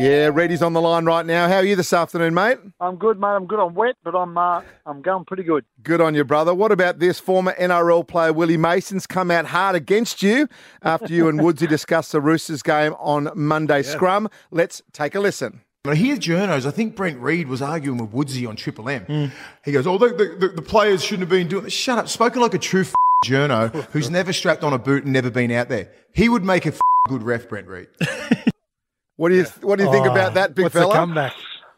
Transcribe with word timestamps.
Yeah, 0.00 0.30
Reedy's 0.32 0.62
on 0.62 0.72
the 0.72 0.80
line 0.80 1.04
right 1.04 1.26
now. 1.26 1.46
How 1.46 1.56
are 1.56 1.64
you 1.64 1.76
this 1.76 1.92
afternoon, 1.92 2.32
mate? 2.32 2.56
I'm 2.80 2.96
good, 2.96 3.20
mate. 3.20 3.28
I'm 3.28 3.46
good. 3.46 3.60
I'm 3.60 3.74
wet, 3.74 3.96
but 4.02 4.14
I'm 4.14 4.38
uh, 4.38 4.62
I'm 4.86 5.02
going 5.02 5.26
pretty 5.26 5.42
good. 5.42 5.64
Good 5.82 6.00
on 6.00 6.14
you, 6.14 6.24
brother. 6.24 6.54
What 6.54 6.72
about 6.72 7.00
this 7.00 7.20
former 7.20 7.54
NRL 7.60 8.06
player 8.08 8.32
Willie 8.32 8.56
Mason's 8.56 9.06
come 9.06 9.30
out 9.30 9.44
hard 9.46 9.76
against 9.76 10.22
you 10.22 10.48
after 10.82 11.12
you 11.12 11.28
and 11.28 11.40
Woodsy 11.44 11.66
discussed 11.66 12.12
the 12.12 12.20
Roosters 12.20 12.62
game 12.62 12.94
on 12.98 13.28
Monday 13.34 13.82
scrum? 13.82 14.28
Let's 14.50 14.80
take 14.92 15.14
a 15.14 15.20
listen. 15.20 15.60
I 15.86 15.94
hear 15.94 16.16
journos. 16.16 16.66
I 16.66 16.70
think 16.70 16.94
Brent 16.96 17.18
Read 17.20 17.48
was 17.48 17.60
arguing 17.60 17.98
with 17.98 18.10
Woodsy 18.12 18.46
on 18.46 18.56
Triple 18.56 18.88
M. 18.88 19.32
He 19.64 19.72
goes, 19.72 19.86
"Oh, 19.86 19.98
the, 19.98 20.08
the, 20.38 20.48
the 20.56 20.62
players 20.62 21.02
shouldn't 21.04 21.20
have 21.22 21.28
been 21.30 21.48
doing 21.48 21.64
this." 21.64 21.72
Shut 21.74 21.98
up. 21.98 22.08
Spoken 22.08 22.40
like 22.40 22.54
a 22.54 22.58
true 22.58 22.82
f- 22.82 22.94
journo 23.24 23.70
who's 23.92 24.08
never 24.08 24.32
strapped 24.32 24.62
on 24.64 24.72
a 24.72 24.78
boot 24.78 25.04
and 25.04 25.12
never 25.12 25.30
been 25.30 25.50
out 25.50 25.68
there. 25.68 25.90
He 26.14 26.28
would 26.30 26.44
make 26.44 26.64
a 26.66 26.70
f- 26.70 26.80
good 27.08 27.22
ref, 27.22 27.48
Brent 27.48 27.66
Read. 27.66 27.88
What 29.20 29.28
do 29.28 29.34
you 29.34 29.44
What 29.60 29.76
do 29.78 29.84
you 29.84 29.90
think 29.92 30.06
Oh, 30.06 30.12
about 30.12 30.32
that, 30.32 30.54
big 30.54 30.62
What's 30.62 30.74
fella? 30.74 30.94
the 30.94 30.94
comeback? 30.94 31.34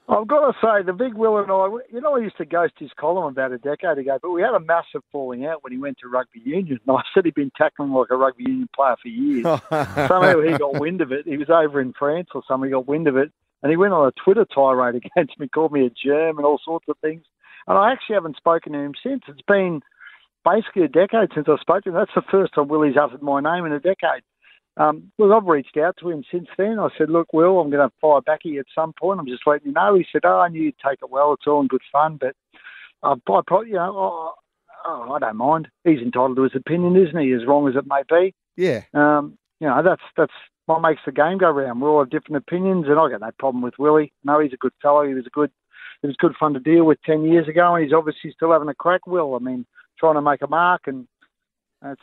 I've 0.08 0.28
got 0.28 0.52
to 0.52 0.56
say, 0.62 0.84
the 0.86 0.92
big 0.92 1.14
Will 1.14 1.38
and 1.38 1.50
I, 1.50 1.66
you 1.92 2.00
know, 2.00 2.14
I 2.14 2.20
used 2.20 2.36
to 2.36 2.44
ghost 2.44 2.74
his 2.78 2.90
column 2.96 3.24
about 3.24 3.50
a 3.50 3.58
decade 3.58 3.98
ago, 3.98 4.16
but 4.22 4.30
we 4.30 4.42
had 4.42 4.54
a 4.54 4.60
massive 4.60 5.02
falling 5.10 5.44
out 5.44 5.64
when 5.64 5.72
he 5.72 5.78
went 5.78 5.98
to 6.02 6.08
rugby 6.08 6.40
union. 6.44 6.78
And 6.86 6.96
I 6.96 7.00
said 7.12 7.24
he'd 7.24 7.34
been 7.34 7.50
tackling 7.58 7.90
like 7.90 8.10
a 8.10 8.16
rugby 8.16 8.44
union 8.44 8.68
player 8.72 8.94
for 9.02 9.08
years. 9.08 9.42
Somehow 10.08 10.40
he 10.40 10.56
got 10.56 10.78
wind 10.78 11.00
of 11.00 11.10
it. 11.10 11.26
He 11.26 11.36
was 11.36 11.50
over 11.50 11.80
in 11.80 11.92
France 11.98 12.28
or 12.32 12.42
something, 12.46 12.68
he 12.68 12.72
got 12.72 12.86
wind 12.86 13.08
of 13.08 13.16
it, 13.16 13.32
and 13.64 13.70
he 13.70 13.76
went 13.76 13.92
on 13.92 14.06
a 14.06 14.12
Twitter 14.24 14.44
tirade 14.44 14.94
against 15.16 15.40
me, 15.40 15.48
called 15.48 15.72
me 15.72 15.84
a 15.84 15.90
germ 15.90 16.36
and 16.38 16.46
all 16.46 16.60
sorts 16.64 16.86
of 16.88 16.96
things. 16.98 17.24
And 17.66 17.76
I 17.76 17.90
actually 17.90 18.14
haven't 18.14 18.36
spoken 18.36 18.72
to 18.74 18.78
him 18.78 18.94
since. 19.02 19.22
It's 19.26 19.42
been 19.48 19.80
basically 20.44 20.84
a 20.84 20.88
decade 20.88 21.30
since 21.34 21.48
I 21.48 21.56
spoke 21.60 21.82
to 21.84 21.88
him. 21.88 21.96
That's 21.96 22.14
the 22.14 22.22
first 22.30 22.54
time 22.54 22.68
Willie's 22.68 22.96
uttered 22.96 23.22
my 23.22 23.40
name 23.40 23.66
in 23.66 23.72
a 23.72 23.80
decade. 23.80 24.22
Um, 24.76 25.12
well, 25.18 25.34
I've 25.34 25.44
reached 25.44 25.76
out 25.76 25.96
to 26.00 26.10
him 26.10 26.24
since 26.30 26.48
then. 26.56 26.78
I 26.78 26.88
said, 26.96 27.10
look, 27.10 27.32
Will, 27.32 27.60
I'm 27.60 27.70
going 27.70 27.86
to 27.86 27.94
fire 28.00 28.20
back 28.22 28.40
at 28.44 28.50
you 28.50 28.60
at 28.60 28.66
some 28.74 28.92
point. 28.98 29.20
I'm 29.20 29.26
just 29.26 29.46
letting 29.46 29.68
you 29.68 29.72
know. 29.72 29.94
He 29.94 30.06
said, 30.10 30.22
oh, 30.24 30.40
I 30.40 30.48
knew 30.48 30.62
you'd 30.62 30.74
take 30.78 31.00
it 31.02 31.10
well. 31.10 31.34
It's 31.34 31.46
all 31.46 31.60
in 31.60 31.66
good 31.66 31.82
fun, 31.92 32.16
but 32.18 32.34
uh, 33.02 33.16
I 33.16 33.40
probably, 33.46 33.68
you 33.68 33.74
know, 33.74 33.94
oh, 33.96 34.32
oh, 34.86 35.12
I 35.12 35.18
don't 35.18 35.36
mind. 35.36 35.68
He's 35.84 36.00
entitled 36.00 36.36
to 36.36 36.42
his 36.42 36.56
opinion, 36.56 36.96
isn't 36.96 37.20
he? 37.20 37.32
As 37.32 37.46
wrong 37.46 37.68
as 37.68 37.76
it 37.76 37.86
may 37.86 38.02
be. 38.08 38.34
yeah. 38.56 38.82
Um, 38.94 39.36
you 39.60 39.68
know, 39.68 39.80
that's 39.80 40.02
that's 40.16 40.32
what 40.66 40.80
makes 40.80 41.02
the 41.06 41.12
game 41.12 41.38
go 41.38 41.50
round. 41.50 41.80
We 41.80 41.86
all 41.86 42.00
have 42.00 42.10
different 42.10 42.36
opinions, 42.36 42.86
and 42.88 42.98
I 42.98 43.08
got 43.08 43.20
no 43.20 43.30
problem 43.38 43.62
with 43.62 43.78
Willie. 43.78 44.12
No, 44.24 44.40
he's 44.40 44.52
a 44.52 44.56
good 44.56 44.72
fellow. 44.82 45.06
He 45.06 45.14
was 45.14 45.26
a 45.26 45.30
good, 45.30 45.52
it 46.02 46.08
was 46.08 46.16
good 46.16 46.34
fun 46.38 46.54
to 46.54 46.60
deal 46.60 46.84
with 46.84 47.00
ten 47.02 47.24
years 47.24 47.46
ago, 47.46 47.74
and 47.74 47.84
he's 47.84 47.92
obviously 47.92 48.32
still 48.32 48.50
having 48.50 48.68
a 48.68 48.74
crack. 48.74 49.06
Will, 49.06 49.36
I 49.36 49.38
mean, 49.38 49.64
trying 50.00 50.14
to 50.14 50.22
make 50.22 50.42
a 50.42 50.48
mark, 50.48 50.82
and 50.86 51.06
that's 51.82 52.00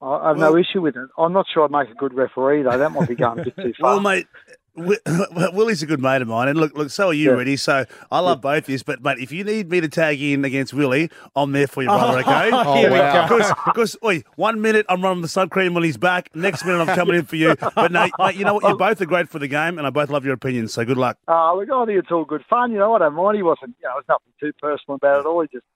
I 0.00 0.06
I 0.06 0.28
have 0.28 0.38
no 0.38 0.56
issue 0.56 0.80
with 0.80 0.96
it. 0.96 1.08
I'm 1.16 1.32
not 1.32 1.46
sure 1.52 1.64
I'd 1.64 1.70
make 1.70 1.90
a 1.90 1.94
good 1.94 2.14
referee 2.14 2.62
though. 2.62 2.76
That 2.76 2.92
might 2.92 3.08
be 3.08 3.14
going 3.14 3.40
a 3.40 3.44
bit 3.44 3.56
too 3.56 3.72
far. 3.80 3.92
Well, 3.94 4.00
mate, 4.00 4.26
Willie's 4.74 5.82
a 5.82 5.86
good 5.86 6.00
mate 6.00 6.22
of 6.22 6.28
mine, 6.28 6.48
and 6.48 6.58
look, 6.58 6.74
look, 6.74 6.88
so 6.88 7.08
are 7.08 7.12
you, 7.12 7.30
Yeah. 7.30 7.36
Reedy. 7.36 7.56
So 7.56 7.84
I 8.10 8.20
love 8.20 8.40
both 8.40 8.64
of 8.64 8.68
you, 8.70 8.78
but 8.86 9.02
mate, 9.02 9.18
if 9.18 9.30
you 9.30 9.44
need 9.44 9.70
me 9.70 9.82
to 9.82 9.88
tag 9.88 10.20
in 10.22 10.46
against 10.46 10.72
Willie, 10.72 11.10
I'm 11.36 11.52
there 11.52 11.66
for 11.66 11.82
you, 11.82 11.88
brother. 11.88 12.18
Okay? 12.22 12.50
Oh, 12.52 12.74
Here 12.76 12.90
we 12.90 12.96
go. 12.96 13.22
Because, 13.28 13.52
because, 13.66 13.96
oi, 14.02 14.22
one 14.36 14.62
minute 14.62 14.86
I'm 14.88 15.02
running 15.02 15.20
the 15.20 15.28
sun 15.28 15.50
cream 15.50 15.76
on 15.76 15.82
his 15.82 15.98
back, 15.98 16.34
next 16.34 16.64
minute 16.64 16.80
I'm 16.88 16.96
coming 16.96 17.16
in 17.16 17.26
for 17.26 17.36
you. 17.36 17.54
But 17.74 17.92
no, 17.92 18.08
mate, 18.18 18.36
you 18.36 18.44
know 18.46 18.54
what? 18.54 18.64
You 18.64 18.76
both 18.76 19.00
are 19.02 19.06
great 19.06 19.28
for 19.28 19.38
the 19.38 19.48
game, 19.48 19.76
and 19.76 19.86
I 19.86 19.90
both 19.90 20.08
love 20.08 20.24
your 20.24 20.34
opinions. 20.34 20.72
So 20.72 20.84
good 20.86 20.96
luck. 20.96 21.18
Uh, 21.28 21.54
look, 21.54 21.68
I 21.70 21.84
think 21.84 21.98
it's 21.98 22.10
all 22.10 22.24
good 22.24 22.44
fun. 22.48 22.72
You 22.72 22.78
know, 22.78 22.94
I 22.94 22.98
don't 23.00 23.14
mind. 23.14 23.36
He 23.36 23.42
wasn't, 23.42 23.74
you 23.82 23.88
know, 23.88 23.94
there's 23.96 24.08
nothing 24.08 24.32
too 24.40 24.52
personal 24.58 24.94
about 24.96 25.20
it 25.20 25.26
all. 25.26 25.42
He 25.42 25.48
just, 25.52 25.66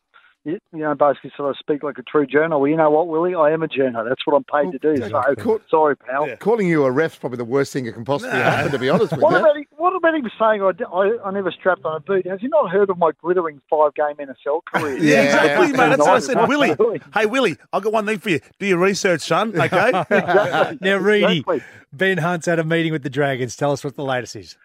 you 0.47 0.59
you 0.73 0.79
know, 0.79 0.95
basically 0.95 1.33
sort 1.37 1.51
of 1.51 1.57
speak 1.59 1.83
like 1.83 1.99
a 1.99 2.03
true 2.03 2.27
journo. 2.27 2.59
Well, 2.61 2.69
you 2.69 2.77
know 2.77 2.91
what, 2.91 3.09
Willie? 3.09 3.35
I 3.35 3.51
am 3.51 3.63
a 3.63 3.69
journo. 3.69 4.09
That's 4.09 4.25
what 4.27 4.35
I'm 4.37 4.45
paid 4.45 4.73
to 4.73 4.79
do. 4.79 4.97
So, 5.09 5.35
Cool. 5.39 5.61
sorry, 5.69 5.97
pal. 5.97 6.35
Calling 6.39 6.69
you 6.69 6.85
a 6.85 6.91
ref's 6.91 7.17
probably 7.17 7.39
the 7.39 7.45
worst 7.45 7.73
thing 7.73 7.85
that 7.87 7.93
can 7.95 8.05
possibly 8.05 8.37
happen, 8.39 8.71
to 8.73 8.79
be 8.79 8.89
honest 8.89 9.13
with 9.13 9.21
What 9.21 9.33
you. 9.33 9.39
about, 9.39 9.57
he, 9.57 9.67
what 9.77 9.95
about 9.97 10.15
him 10.15 10.31
saying 10.39 10.63
I, 10.63 10.71
I, 10.95 11.19
I 11.29 11.31
never 11.33 11.51
strapped 11.51 11.85
on 11.85 11.97
a 11.97 12.01
boot? 12.01 12.27
Has 12.27 12.41
he 12.41 12.49
not 12.49 12.71
heard 12.71 12.89
of 12.91 12.97
my 12.99 13.11
glittering 13.21 13.61
five 13.69 13.95
game 13.95 14.15
NFL 14.27 14.65
career? 14.67 14.97
Yeah, 15.03 15.23
exactly, 15.25 15.67
mate. 15.73 15.77
That's 15.77 15.99
what 15.99 16.11
I 16.11 16.19
said. 16.21 16.37
Willie, 16.49 16.77
hey, 17.13 17.27
Willie, 17.27 17.57
I've 17.73 17.83
got 17.83 17.93
one 17.93 18.07
thing 18.07 18.19
for 18.19 18.31
you. 18.31 18.41
Do 18.59 18.67
your 18.67 18.79
research, 18.79 19.23
son, 19.23 19.49
okay? 19.61 19.89
Exactly. 19.89 20.79
Now, 20.81 20.97
Reedy, 20.99 21.39
Exactly. 21.41 21.63
Ben 21.93 22.19
Hunt's 22.19 22.47
had 22.47 22.59
a 22.59 22.65
meeting 22.65 22.93
with 22.93 23.03
the 23.03 23.11
Dragons. 23.11 23.57
Tell 23.57 23.73
us 23.73 23.83
what 23.83 23.97
the 23.97 24.05
latest 24.05 24.37
is. 24.37 24.57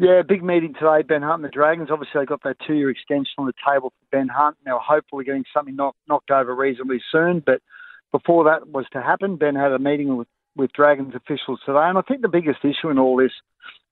Yeah, 0.00 0.22
big 0.26 0.42
meeting 0.42 0.72
today. 0.72 1.02
Ben 1.06 1.20
Hunt 1.20 1.42
and 1.42 1.44
the 1.44 1.50
Dragons. 1.50 1.90
Obviously, 1.90 2.22
they 2.22 2.24
got 2.24 2.42
that 2.44 2.56
two-year 2.66 2.88
extension 2.88 3.34
on 3.36 3.44
the 3.44 3.52
table 3.68 3.90
for 3.90 4.16
Ben 4.16 4.28
Hunt. 4.28 4.56
Now, 4.64 4.80
hopefully, 4.82 5.26
getting 5.26 5.44
something 5.52 5.76
knocked 5.76 5.98
knocked 6.08 6.30
over 6.30 6.54
reasonably 6.54 7.02
soon. 7.12 7.42
But 7.44 7.60
before 8.10 8.44
that 8.44 8.70
was 8.70 8.86
to 8.94 9.02
happen, 9.02 9.36
Ben 9.36 9.54
had 9.54 9.72
a 9.72 9.78
meeting 9.78 10.16
with 10.16 10.26
with 10.56 10.72
Dragons 10.72 11.14
officials 11.14 11.60
today. 11.66 11.82
And 11.82 11.98
I 11.98 12.00
think 12.00 12.22
the 12.22 12.28
biggest 12.28 12.60
issue 12.64 12.88
in 12.88 12.98
all 12.98 13.14
this, 13.18 13.32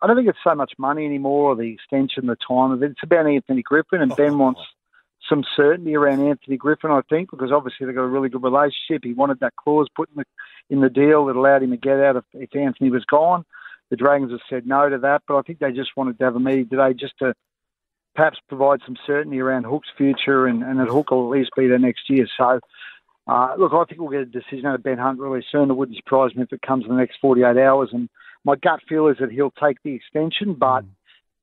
I 0.00 0.06
don't 0.06 0.16
think 0.16 0.30
it's 0.30 0.38
so 0.42 0.54
much 0.54 0.72
money 0.78 1.04
anymore 1.04 1.50
or 1.50 1.56
the 1.56 1.74
extension, 1.74 2.26
the 2.26 2.36
time 2.36 2.70
of 2.70 2.82
it. 2.82 2.92
It's 2.92 3.02
about 3.02 3.26
Anthony 3.26 3.60
Griffin, 3.60 4.00
and 4.00 4.16
Ben 4.16 4.32
oh. 4.32 4.38
wants 4.38 4.62
some 5.28 5.44
certainty 5.54 5.94
around 5.94 6.26
Anthony 6.26 6.56
Griffin. 6.56 6.90
I 6.90 7.02
think 7.10 7.30
because 7.30 7.52
obviously 7.52 7.84
they've 7.84 7.94
got 7.94 8.04
a 8.04 8.08
really 8.08 8.30
good 8.30 8.42
relationship. 8.42 9.04
He 9.04 9.12
wanted 9.12 9.40
that 9.40 9.56
clause 9.56 9.88
put 9.94 10.08
in 10.08 10.16
the 10.16 10.24
in 10.74 10.80
the 10.80 10.88
deal 10.88 11.26
that 11.26 11.36
allowed 11.36 11.64
him 11.64 11.72
to 11.72 11.76
get 11.76 12.00
out 12.00 12.16
if, 12.16 12.24
if 12.32 12.56
Anthony 12.56 12.90
was 12.90 13.04
gone. 13.04 13.44
The 13.90 13.96
Dragons 13.96 14.30
have 14.32 14.40
said 14.50 14.66
no 14.66 14.88
to 14.88 14.98
that, 14.98 15.22
but 15.26 15.36
I 15.36 15.42
think 15.42 15.58
they 15.58 15.72
just 15.72 15.96
wanted 15.96 16.18
to 16.18 16.24
have 16.24 16.36
a 16.36 16.40
meeting 16.40 16.68
today 16.68 16.92
just 16.92 17.18
to 17.20 17.34
perhaps 18.14 18.38
provide 18.48 18.80
some 18.84 18.96
certainty 19.06 19.40
around 19.40 19.64
Hook's 19.64 19.88
future 19.96 20.46
and, 20.46 20.62
and 20.62 20.80
that 20.80 20.88
Hook 20.88 21.10
will 21.10 21.32
at 21.32 21.38
least 21.38 21.50
be 21.56 21.68
there 21.68 21.78
next 21.78 22.10
year. 22.10 22.26
So, 22.36 22.60
uh, 23.28 23.54
look, 23.56 23.72
I 23.72 23.84
think 23.84 24.00
we'll 24.00 24.10
get 24.10 24.20
a 24.20 24.26
decision 24.26 24.66
out 24.66 24.74
of 24.74 24.82
Ben 24.82 24.98
Hunt 24.98 25.20
really 25.20 25.44
soon. 25.52 25.70
It 25.70 25.74
wouldn't 25.74 25.96
surprise 25.96 26.34
me 26.34 26.42
if 26.42 26.52
it 26.52 26.60
comes 26.62 26.84
in 26.84 26.90
the 26.90 26.96
next 26.96 27.18
48 27.20 27.56
hours. 27.56 27.90
And 27.92 28.08
my 28.44 28.56
gut 28.56 28.80
feel 28.88 29.06
is 29.08 29.18
that 29.20 29.30
he'll 29.30 29.52
take 29.52 29.76
the 29.84 29.94
extension, 29.94 30.54
but, 30.54 30.84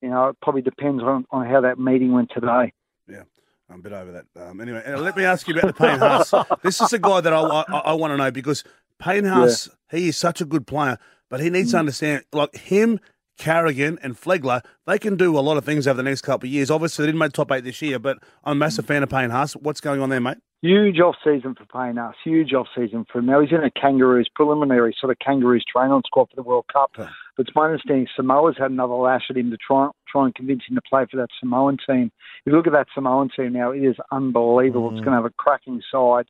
you 0.02 0.10
know, 0.10 0.28
it 0.28 0.38
probably 0.42 0.64
depends 0.64 1.02
on, 1.02 1.26
on 1.32 1.48
how 1.48 1.62
that 1.62 1.80
meeting 1.80 2.12
went 2.12 2.32
today. 2.34 2.74
Yeah, 3.08 3.24
I'm 3.70 3.80
a 3.80 3.82
bit 3.82 3.94
over 3.94 4.12
that. 4.12 4.26
Um, 4.36 4.60
anyway, 4.60 4.84
uh, 4.86 5.00
let 5.00 5.16
me 5.16 5.24
ask 5.24 5.48
you 5.48 5.58
about 5.58 5.68
the 5.68 5.74
Payne 5.74 6.00
Haas. 6.00 6.34
This 6.62 6.82
is 6.82 6.92
a 6.92 7.00
guy 7.00 7.22
that 7.22 7.32
I, 7.32 7.40
I, 7.40 7.64
I 7.78 7.94
want 7.94 8.12
to 8.12 8.18
know 8.18 8.32
because 8.32 8.64
Payne 9.00 9.26
Haas, 9.26 9.70
he 9.90 10.10
is 10.10 10.18
such 10.18 10.42
a 10.42 10.46
good 10.46 10.68
player, 10.68 10.98
but 11.30 11.40
he 11.40 11.50
needs 11.50 11.72
to 11.72 11.78
mm. 11.78 11.82
understand, 11.82 12.24
like 12.32 12.56
him, 12.56 13.00
Carrigan, 13.38 14.00
and 14.02 14.20
Flegler, 14.20 14.62
they 14.88 14.98
can 14.98 15.16
do 15.18 15.38
a 15.38 15.42
lot 15.42 15.58
of 15.58 15.66
things 15.66 15.88
over 15.88 15.98
the 15.98 16.04
next 16.04 16.22
couple 16.22 16.48
of 16.48 16.54
years. 16.54 16.72
Obviously, 16.72 17.04
they 17.04 17.08
didn't 17.08 17.20
make 17.20 17.34
top 17.34 17.52
eight 17.52 17.64
this 17.64 17.82
year, 17.82 18.00
but 18.00 18.18
I'm 18.44 18.54
a 18.54 18.56
massive 18.56 18.86
mm. 18.86 18.90
fan 18.90 19.04
of 19.04 19.10
Payne 19.10 19.30
Haas. 19.30 19.54
What's 19.54 19.82
going 19.82 20.02
on 20.02 20.10
there, 20.10 20.22
mate? 20.22 20.38
Huge 20.62 21.00
off 21.00 21.16
season 21.24 21.54
for 21.54 21.66
Payne 21.66 21.98
Haas. 21.98 22.16
Huge 22.24 22.54
off 22.54 22.68
season 22.76 23.06
for 23.12 23.20
him. 23.20 23.28
Now 23.28 23.42
he's 23.42 23.52
in 23.52 23.64
a 23.64 23.70
Kangaroos 23.70 24.28
preliminary 24.34 24.96
sort 25.00 25.12
of 25.12 25.20
Kangaroos 25.20 25.64
training 25.72 26.02
squad 26.06 26.30
for 26.30 26.36
the 26.36 26.44
World 26.44 26.66
Cup. 26.72 26.92
Okay. 26.98 27.10
But 27.38 27.48
it's 27.48 27.56
my 27.56 27.66
understanding 27.66 28.08
Samoa's 28.16 28.56
had 28.58 28.72
another 28.72 28.96
lash 28.96 29.26
at 29.30 29.38
him 29.38 29.52
to 29.52 29.58
try 29.58 29.90
try 30.08 30.26
and 30.26 30.34
convince 30.34 30.64
him 30.68 30.76
to 30.76 30.82
play 30.90 31.06
for 31.12 31.18
that 31.18 31.30
Samoan 31.40 31.78
team. 31.88 32.12
If 32.46 32.52
you 32.52 32.54
look 32.54 32.68
at 32.68 32.74
that 32.74 32.88
Samoan 32.96 33.30
team 33.36 33.54
now, 33.54 33.72
it 33.72 33.84
is 33.84 33.98
unbelievable. 34.12 34.90
It's 34.90 35.02
mm. 35.02 35.06
going 35.06 35.18
to 35.18 35.22
have 35.22 35.26
a 35.26 35.34
cracking 35.38 35.82
side. 35.92 36.26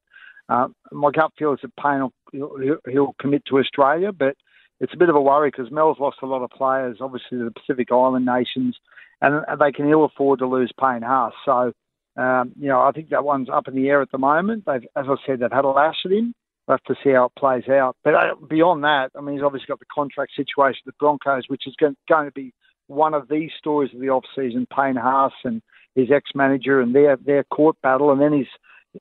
Uh, 0.50 0.68
my 0.92 1.12
gut 1.12 1.32
feels 1.38 1.60
that 1.62 1.76
Payne 1.78 2.10
will 2.34 2.58
he'll, 2.60 2.78
he'll 2.92 3.16
commit 3.22 3.44
to 3.46 3.60
Australia, 3.60 4.12
but 4.12 4.36
it's 4.80 4.94
a 4.94 4.98
bit 4.98 5.10
of 5.10 5.16
a 5.16 5.22
worry 5.22 5.50
because 5.50 5.72
Mal's 5.72 6.00
lost 6.00 6.18
a 6.22 6.28
lot 6.28 6.44
of 6.44 6.50
players, 6.50 6.98
obviously 7.02 7.38
the 7.38 7.52
Pacific 7.52 7.92
Island 7.92 8.26
nations, 8.26 8.78
and 9.22 9.46
they 9.60 9.72
can 9.72 9.90
ill 9.90 10.06
afford 10.06 10.40
to 10.40 10.48
lose 10.48 10.72
Payne 10.80 11.02
Haas. 11.02 11.34
So 11.46 11.74
um, 12.18 12.54
you 12.60 12.68
know, 12.68 12.82
I 12.82 12.92
think 12.92 13.10
that 13.10 13.26
one's 13.26 13.50
up 13.50 13.68
in 13.68 13.76
the 13.76 13.90
air 13.90 14.02
at 14.02 14.12
the 14.12 14.18
moment. 14.18 14.64
They've, 14.66 14.86
as 14.96 15.06
I 15.10 15.16
said, 15.26 15.40
they've 15.40 15.52
had 15.52 15.66
a 15.66 15.70
lash 15.70 15.98
at 16.06 16.12
him. 16.12 16.34
We'll 16.68 16.78
have 16.78 16.96
to 16.96 17.04
see 17.04 17.12
how 17.12 17.26
it 17.26 17.34
plays 17.38 17.68
out. 17.70 17.96
But 18.04 18.16
uh, 18.16 18.36
beyond 18.50 18.84
that, 18.84 19.12
I 19.18 19.22
mean, 19.22 19.36
he's 19.36 19.44
obviously 19.44 19.68
got 19.68 19.80
the 19.80 19.86
contract 19.94 20.32
situation 20.36 20.80
with 20.86 20.96
the 20.96 21.00
Broncos, 21.00 21.44
which 21.48 21.68
is 21.68 21.76
going, 21.76 21.96
going 22.10 22.26
to 22.26 22.32
be 22.32 22.54
one 22.88 23.14
of 23.14 23.28
these 23.28 23.52
stories 23.58 23.94
of 23.94 24.00
the 24.00 24.10
off 24.10 24.24
season. 24.36 24.66
Payne 24.76 24.96
Haas 24.96 25.34
and 25.44 25.62
his 25.94 26.10
ex 26.12 26.32
manager 26.34 26.82
and 26.82 26.96
their 26.96 27.18
their 27.18 27.44
court 27.44 27.76
battle, 27.84 28.12
and 28.12 28.22
then 28.22 28.34
his 28.34 28.48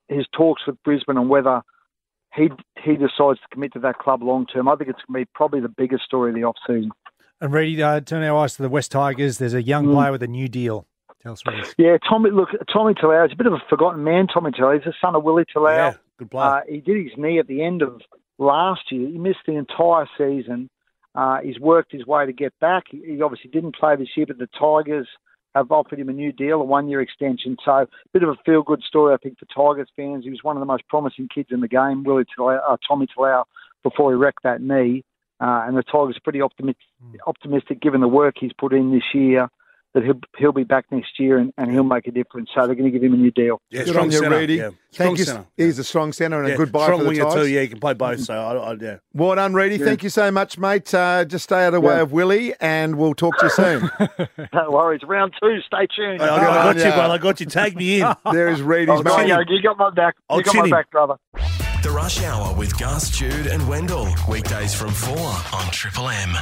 his 0.09 0.27
talks 0.33 0.62
with 0.67 0.83
Brisbane 0.83 1.17
and 1.17 1.29
whether 1.29 1.62
he 2.34 2.50
he 2.83 2.97
decides 2.97 3.41
to 3.41 3.49
commit 3.53 3.73
to 3.75 3.79
that 3.81 3.99
club 3.99 4.23
long 4.23 4.47
term. 4.47 4.69
I 4.69 4.76
think 4.76 4.91
it's 4.91 5.00
going 5.06 5.20
to 5.20 5.26
be 5.26 5.31
probably 5.35 5.61
the 5.61 5.69
biggest 5.69 6.05
story 6.05 6.31
of 6.31 6.37
the 6.37 6.44
off 6.44 6.56
season. 6.67 6.91
And 7.41 7.53
Reedy, 7.53 7.82
uh, 7.82 8.00
turn 8.00 8.23
our 8.23 8.38
eyes 8.38 8.56
to 8.56 8.62
the 8.62 8.69
West 8.69 8.93
Tigers. 8.93 9.38
There's 9.38 9.55
a 9.55 9.62
young 9.62 9.93
player 9.93 10.12
with 10.12 10.23
a 10.23 10.29
new 10.29 10.49
deal. 10.49 10.87
Tell 11.23 11.32
us 11.32 11.44
what 11.44 11.55
it 11.55 11.61
is. 11.61 11.75
Yeah, 11.79 11.97
Tommy. 12.08 12.31
Look, 12.31 12.50
Tommy 12.73 12.94
Talau 12.94 13.26
is 13.26 13.32
a 13.32 13.37
bit 13.37 13.47
of 13.47 13.55
a 13.55 13.62
forgotten 13.69 14.05
man. 14.05 14.26
Tommy 14.26 14.50
Talau. 14.50 14.75
He's 14.75 14.85
the 14.85 14.94
son 15.00 15.14
of 15.14 15.25
Willie 15.25 15.44
Talau. 15.55 15.75
Yeah, 15.75 15.94
good 16.19 16.31
player. 16.31 16.49
Uh, 16.49 16.61
he 16.69 16.81
did 16.81 17.03
his 17.03 17.12
knee 17.17 17.38
at 17.38 17.47
the 17.47 17.62
end 17.62 17.82
of 17.82 18.00
last 18.38 18.91
year. 18.91 19.08
He 19.08 19.19
missed 19.19 19.41
the 19.47 19.55
entire 19.55 20.06
season. 20.19 20.69
Uh, 21.14 21.38
he's 21.43 21.58
worked 21.58 21.93
his 21.93 22.06
way 22.06 22.26
to 22.26 22.32
get 22.32 22.53
back. 22.61 22.85
He, 22.91 23.03
he 23.06 23.23
obviously 23.23 23.50
didn't 23.50 23.76
play 23.76 23.97
this 23.97 24.08
year, 24.17 24.26
but 24.26 24.38
the 24.38 24.49
Tigers 24.58 25.08
have 25.55 25.71
offered 25.71 26.01
him 26.01 26.09
a 26.09 26.12
new 26.12 26.33
deal, 26.33 26.61
a 26.61 26.65
one-year 26.65 27.01
extension. 27.01 27.56
So, 27.65 27.73
a 27.73 27.89
bit 28.12 28.23
of 28.23 28.29
a 28.29 28.37
feel-good 28.45 28.83
story, 28.83 29.15
I 29.15 29.17
think, 29.17 29.39
for 29.39 29.47
Tigers 29.47 29.89
fans. 29.97 30.25
He 30.25 30.31
was 30.31 30.43
one 30.43 30.56
of 30.56 30.61
the 30.61 30.67
most 30.67 30.87
promising 30.89 31.29
kids 31.33 31.49
in 31.51 31.61
the 31.61 31.69
game, 31.69 32.05
Willie 32.05 32.25
Talau, 32.37 32.61
uh, 32.69 32.77
Tommy 32.87 33.06
Talau, 33.06 33.45
before 33.83 34.11
he 34.11 34.17
wrecked 34.17 34.43
that 34.43 34.61
knee. 34.61 35.05
Uh, 35.41 35.65
and 35.67 35.77
the 35.77 35.83
Tigers 35.83 36.17
are 36.17 36.25
pretty 36.25 36.41
optimistic, 36.41 36.87
optimistic 37.27 37.81
given 37.81 38.01
the 38.01 38.09
work 38.09 38.37
he's 38.39 38.53
put 38.53 38.73
in 38.73 38.93
this 38.93 39.03
year 39.12 39.49
that 39.94 40.02
he'll, 40.05 40.20
he'll 40.37 40.52
be 40.52 40.64
back 40.64 40.87
next 40.91 41.19
year 41.20 41.38
and, 41.38 41.52
and 41.56 41.70
he'll 41.70 41.85
make 41.85 42.06
a 42.06 42.11
difference. 42.11 42.50
So 42.55 42.67
they're 42.67 42.75
going 42.75 42.85
to 42.85 42.91
give 42.91 43.02
him 43.02 43.14
a 43.14 43.17
new 43.17 43.31
deal. 43.31 43.61
Yeah, 43.70 43.85
Good 43.85 43.91
strong 43.91 44.05
on 44.06 44.11
you, 44.12 44.19
centre. 44.19 44.37
Reedy. 44.37 44.55
Yeah. 44.56 44.70
Thank 44.70 44.76
Strong 44.91 45.17
you. 45.17 45.25
centre. 45.25 45.46
He's 45.56 45.79
a 45.79 45.85
strong 45.85 46.12
centre 46.12 46.38
and 46.41 46.49
Yeah, 46.49 46.55
a 46.55 46.56
good 46.58 46.73
buy 46.73 46.85
strong 46.87 46.99
for 47.00 47.05
the 47.05 47.11
winger 47.11 47.31
too. 47.32 47.46
Yeah, 47.49 47.61
he 47.62 47.69
can 47.69 47.81
play 47.81 47.94
both. 47.94 48.20
So 48.20 48.35
I, 48.35 48.55
I, 48.56 48.75
yeah. 48.81 48.96
Well 49.12 49.35
done, 49.37 49.55
Reedy. 49.55 49.79
Thank 49.79 50.02
you 50.02 50.08
so 50.11 50.31
much, 50.31 50.58
mate. 50.58 50.93
Uh, 50.94 51.25
just 51.25 51.44
stay 51.44 51.62
out 51.64 51.69
of 51.69 51.73
the 51.75 51.81
way 51.81 51.99
of 52.00 52.12
Willie, 52.12 52.55
and 52.61 52.96
we'll 52.96 53.14
talk 53.14 53.37
to 53.38 53.46
you 53.46 53.50
soon. 53.50 53.91
No 54.52 54.70
worries. 54.70 55.00
Round 55.06 55.32
two. 55.43 55.58
Stay 55.67 55.87
tuned. 55.94 56.23
I, 56.23 56.37
I, 56.37 56.38
Good 56.38 56.49
I 56.49 56.55
got 56.55 56.67
on 56.69 56.76
you, 56.76 56.82
ya. 56.85 56.94
brother. 56.96 57.14
I 57.14 57.19
got 57.19 57.41
you. 57.41 57.46
Tag 57.46 57.76
me 57.76 58.00
in. 58.00 58.14
there 58.32 58.49
is 58.49 58.62
Reedy's 58.62 58.88
Oh, 58.91 59.02
mate. 59.02 59.46
you 59.49 59.62
got 59.62 59.76
my 59.79 59.91
back. 59.91 60.14
I'll 60.29 60.41
got 60.43 60.55
my 60.55 60.64
him. 60.64 60.70
back, 60.70 60.91
brother. 60.91 61.17
The 61.82 61.91
Rush 61.91 62.23
Hour 62.23 62.55
with 62.55 62.79
Gus, 62.79 63.11
Jude, 63.11 63.46
and 63.49 63.67
Wendell. 63.69 64.08
Weekdays 64.29 64.75
from 64.75 64.91
4 64.91 65.17
on 65.19 65.70
Triple 65.73 66.08
M. 66.08 66.37